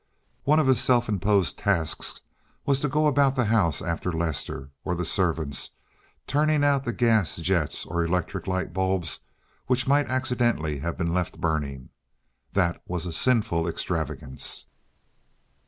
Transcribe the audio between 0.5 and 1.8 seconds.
of his self imposed